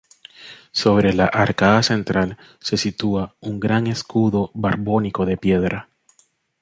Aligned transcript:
Sobre 0.71 1.13
la 1.13 1.25
arcada 1.27 1.83
central 1.83 2.35
se 2.59 2.75
sitúa 2.75 3.35
un 3.39 3.59
gran 3.59 3.85
escudo 3.85 4.49
borbónico 4.55 5.27
de 5.27 5.37
piedra. 5.37 5.89